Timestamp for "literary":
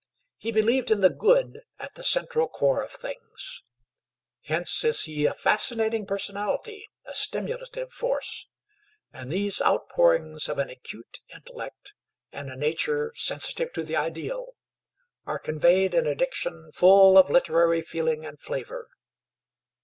17.29-17.83